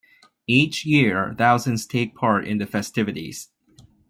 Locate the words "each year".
0.47-1.35